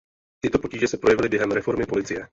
[0.43, 2.27] Tyto potíže se projevily během reformy policie.